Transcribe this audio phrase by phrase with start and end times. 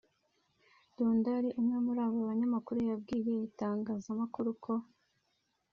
[0.95, 4.73] Dundar umwe muri abo banyamakuru yabwiye itangazamakuru ko